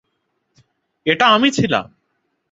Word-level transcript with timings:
এটা 1.05 1.25
আমি 1.27 1.49
ছিলাম! 1.51 1.85